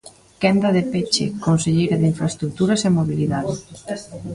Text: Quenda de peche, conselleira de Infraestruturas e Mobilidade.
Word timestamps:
Quenda 0.41 0.69
de 0.77 0.83
peche, 0.91 1.25
conselleira 1.47 1.95
de 1.99 2.09
Infraestruturas 2.13 2.81
e 2.87 2.89
Mobilidade. 2.97 3.53